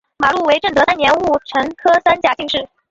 [0.17, 2.67] 马录为正德三年戊辰科三甲进士。